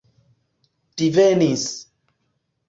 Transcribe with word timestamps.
divenis 1.01 1.67